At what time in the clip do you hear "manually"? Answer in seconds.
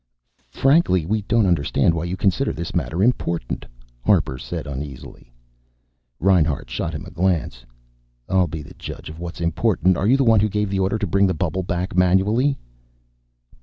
11.95-12.57